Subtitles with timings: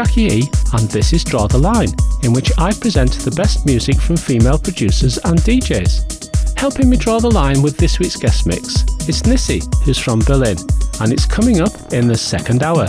[0.00, 1.90] Jackie E, and this is Draw the Line,
[2.22, 6.56] in which I present the best music from female producers and DJs.
[6.58, 10.56] Helping me draw the line with this week's guest mix is Nissi, who's from Berlin,
[11.02, 12.86] and it's coming up in the second hour.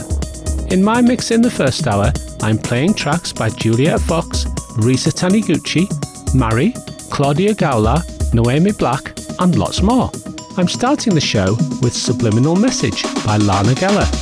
[0.72, 4.46] In my mix in the first hour, I'm playing tracks by Juliet Fox,
[4.80, 5.92] Risa Taniguchi,
[6.34, 6.74] Mari,
[7.10, 8.02] Claudia Gaula,
[8.34, 10.10] Noemi Black, and lots more.
[10.56, 14.21] I'm starting the show with Subliminal Message by Lana Geller.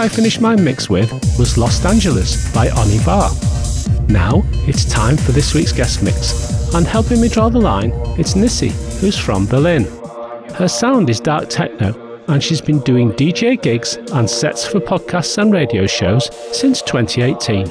[0.00, 3.30] I finished my mix with was Los Angeles by Oni Bar.
[4.08, 8.32] Now it's time for this week's guest mix, and helping me draw the line, it's
[8.32, 9.84] Nissi, who's from Berlin.
[10.54, 15.36] Her sound is dark techno, and she's been doing DJ gigs and sets for podcasts
[15.36, 17.66] and radio shows since 2018.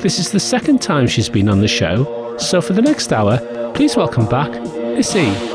[0.00, 3.38] This is the second time she's been on the show, so for the next hour,
[3.72, 5.51] please welcome back Nissi.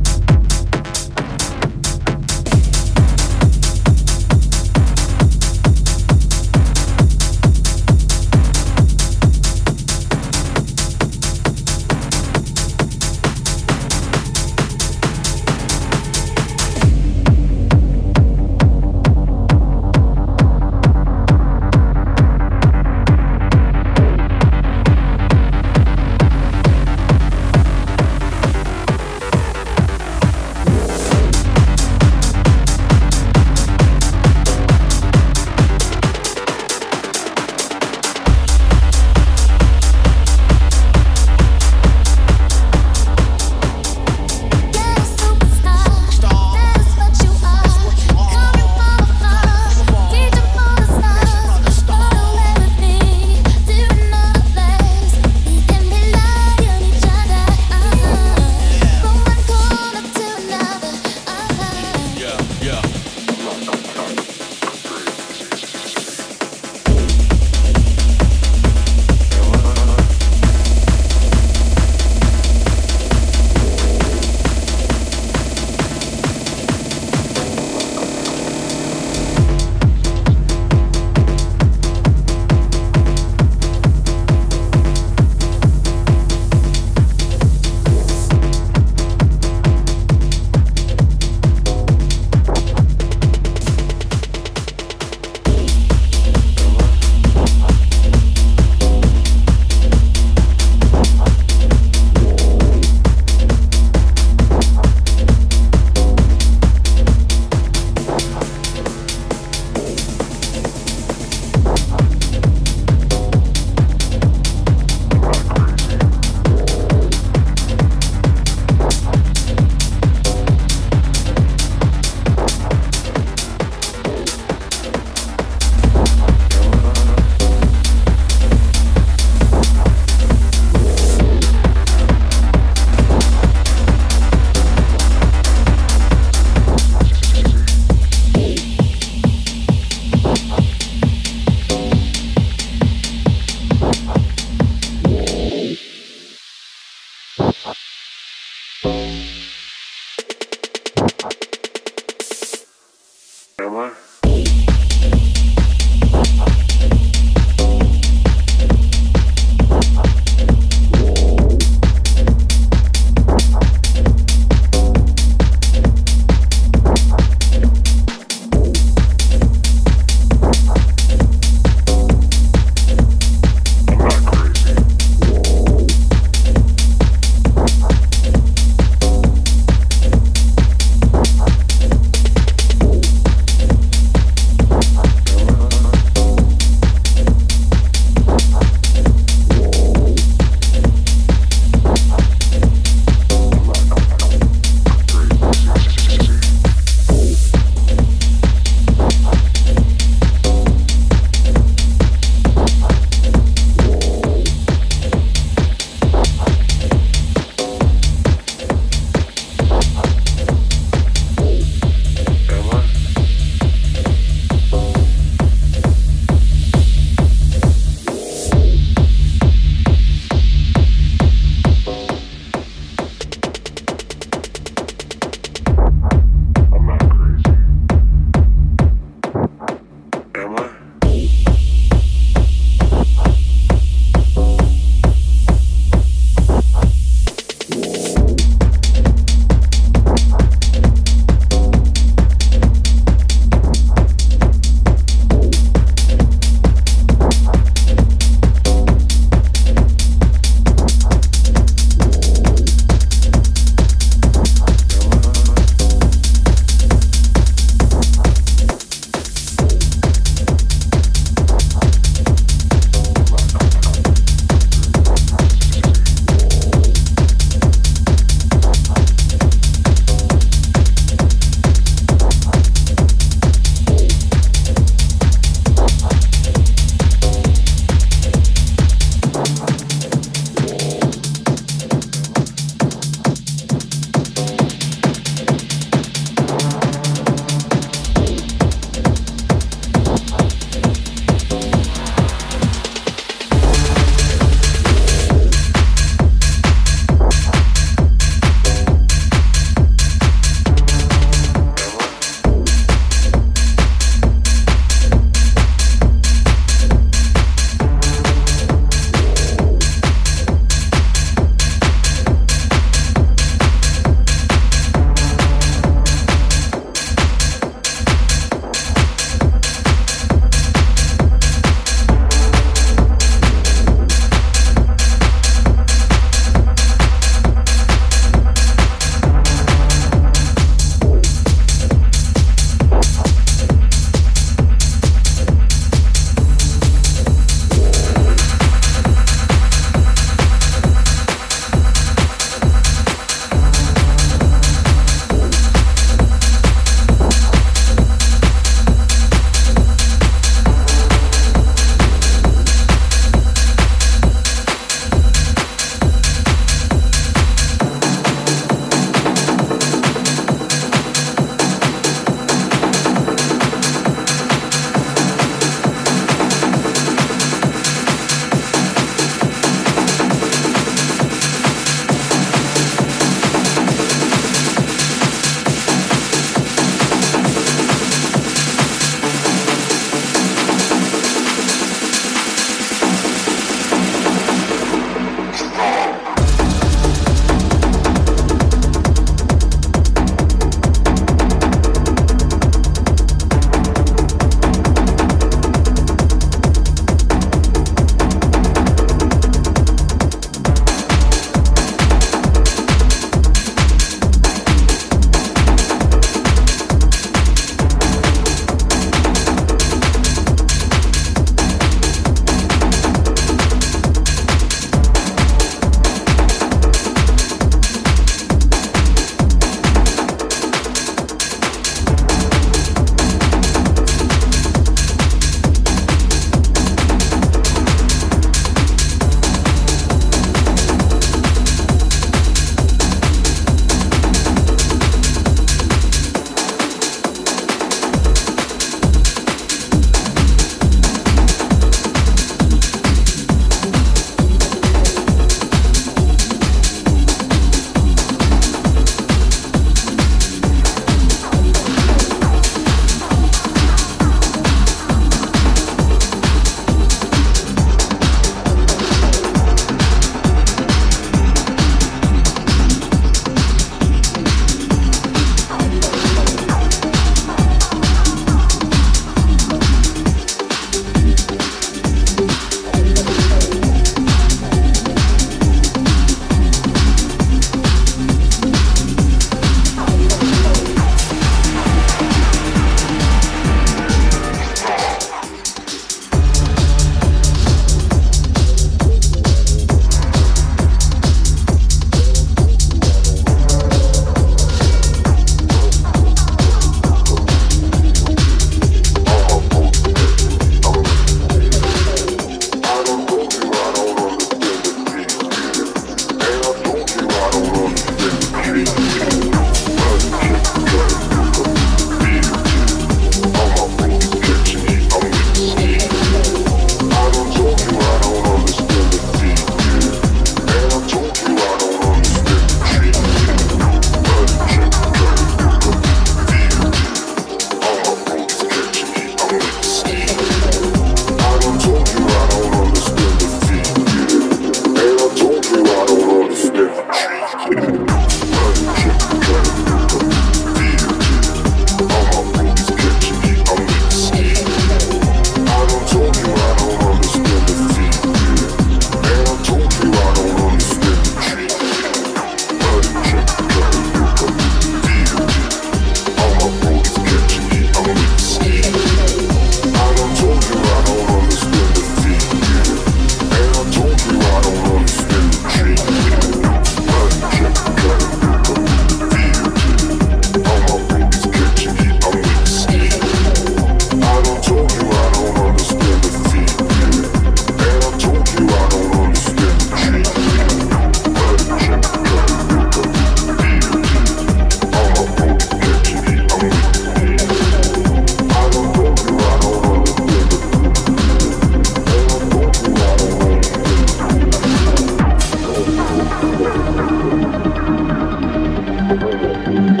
[599.70, 600.00] Thank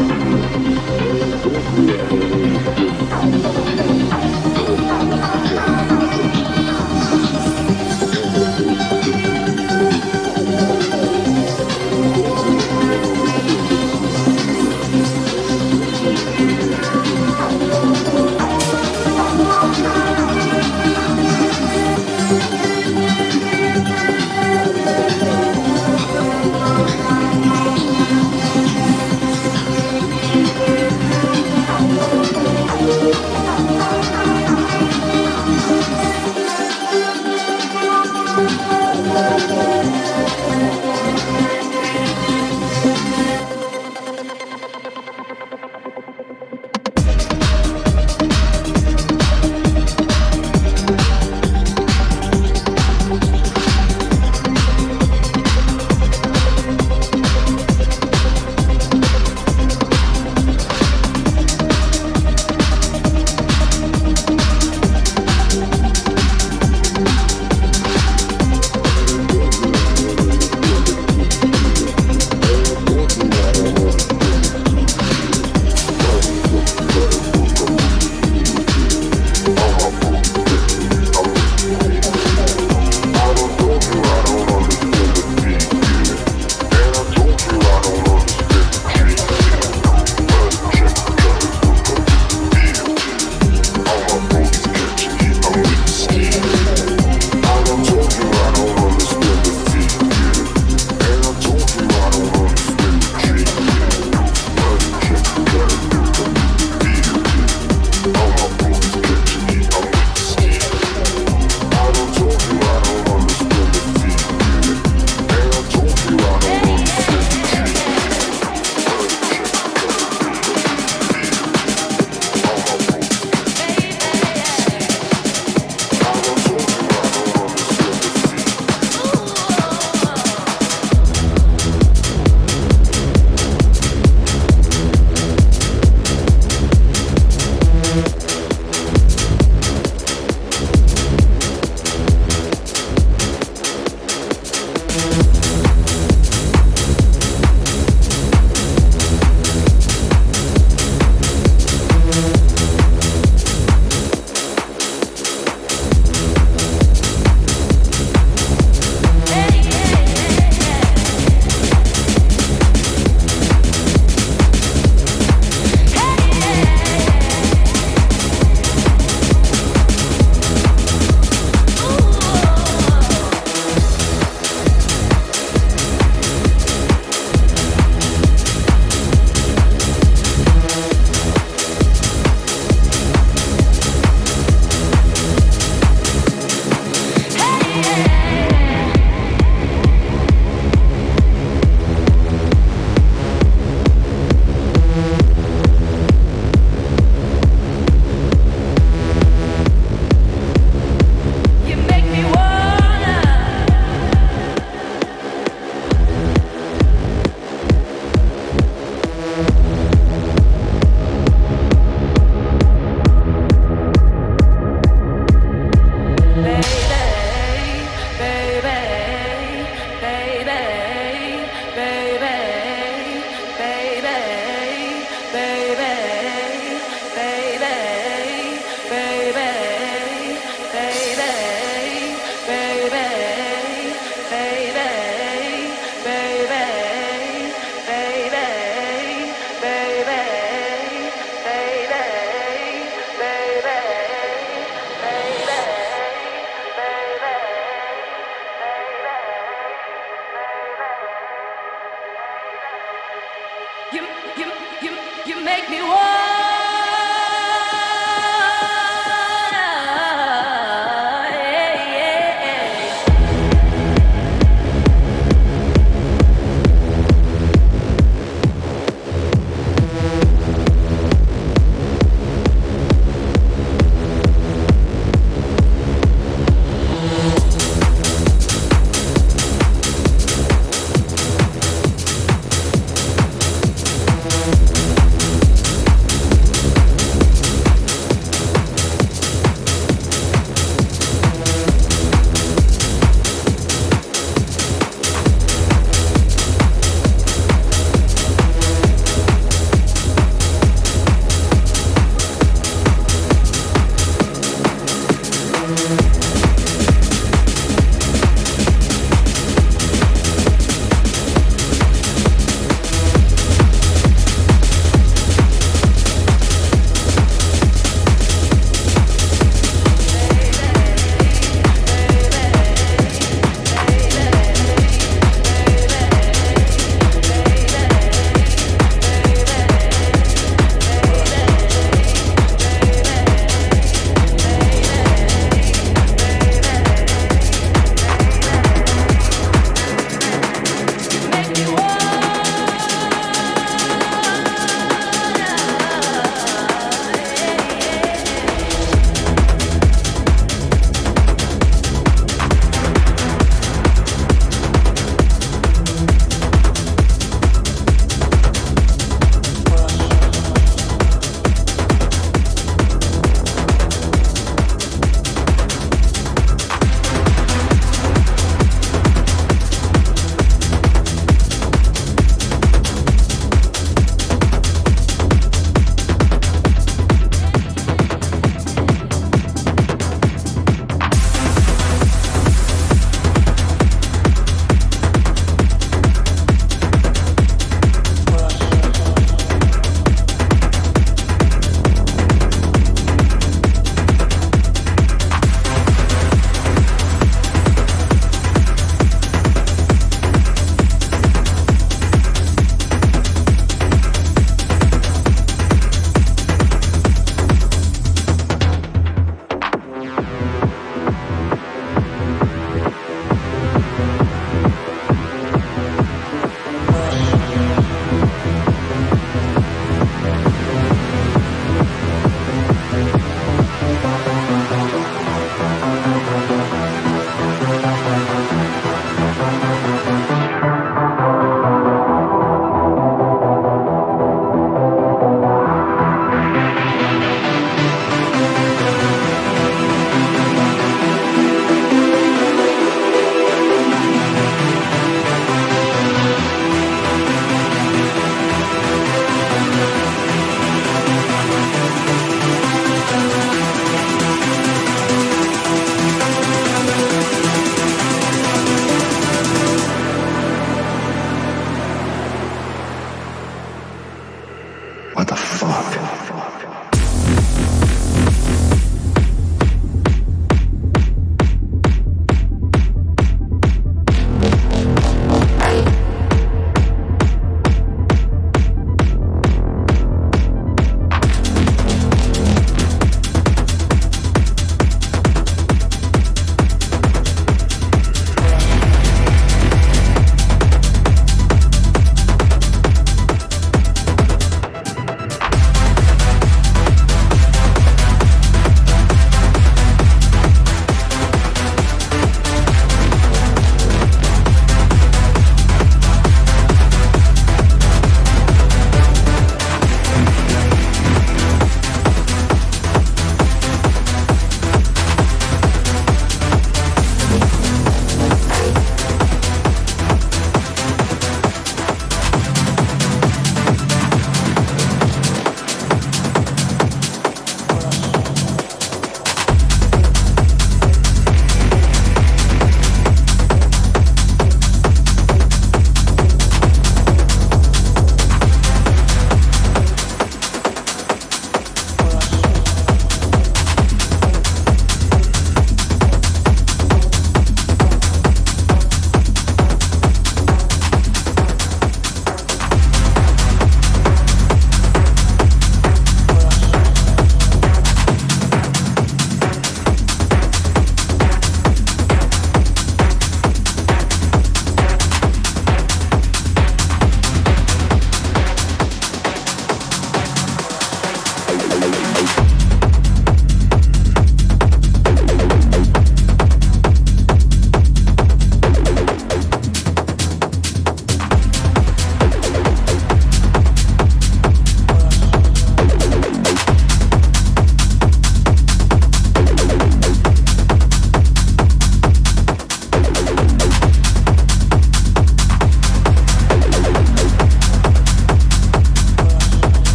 [0.00, 0.11] you.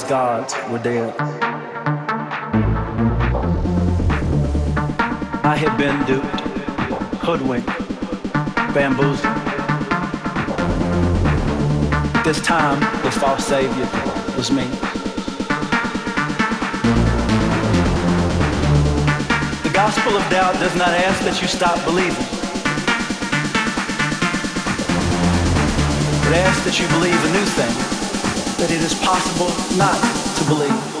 [0.00, 1.14] These gods were dead.
[5.44, 6.40] I had been duped,
[7.20, 7.66] hoodwinked,
[8.74, 9.34] bamboozled.
[12.24, 13.88] This time, the false savior
[14.36, 14.64] was me.
[19.62, 22.26] The gospel of doubt does not ask that you stop believing.
[26.28, 28.09] It asks that you believe a new thing
[28.60, 29.96] that it is possible not
[30.36, 30.99] to believe.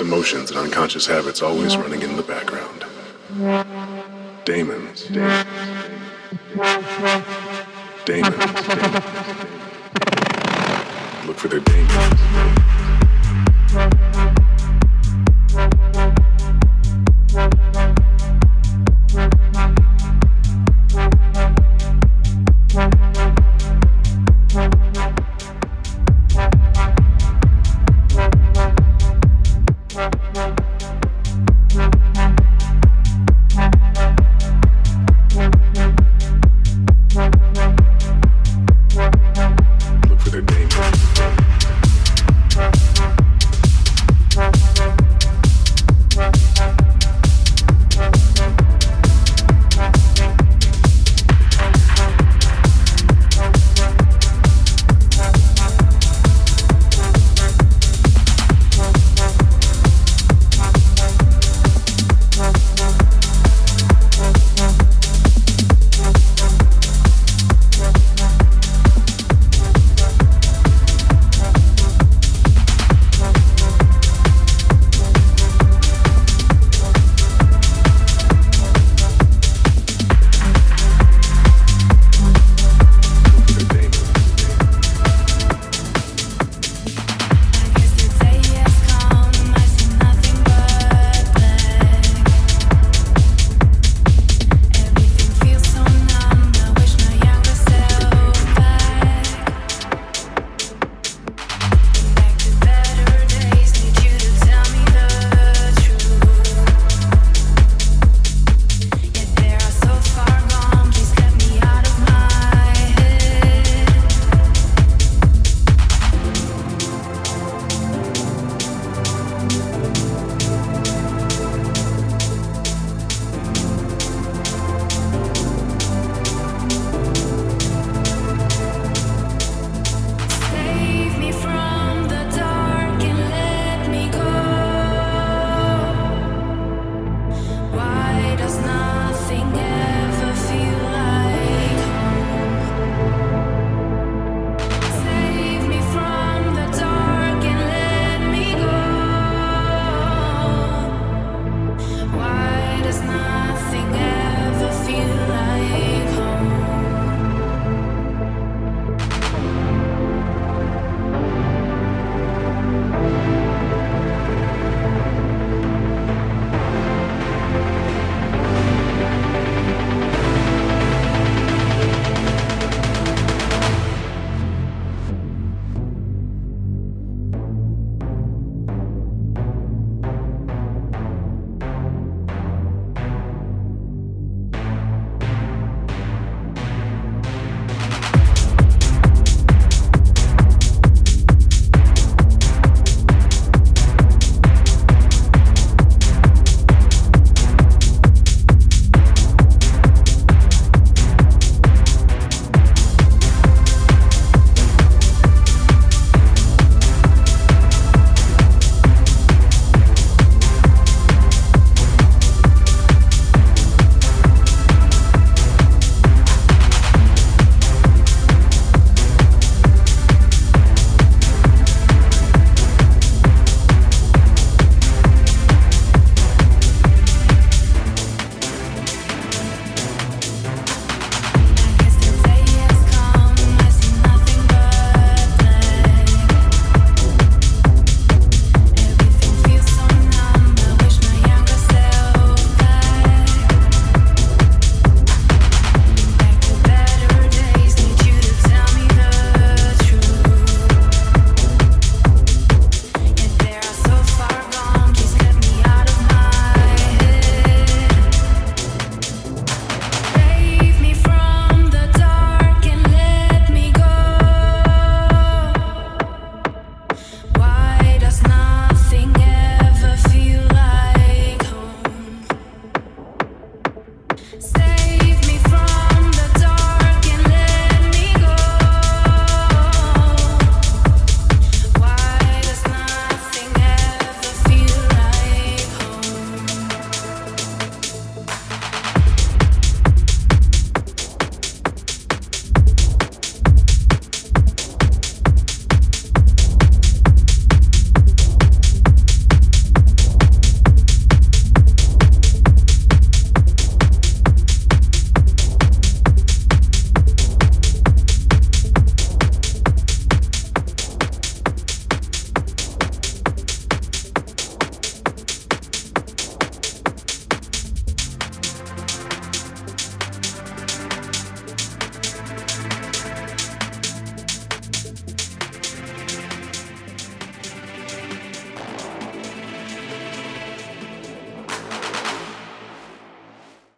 [0.00, 2.21] Emotions and unconscious habits always running in the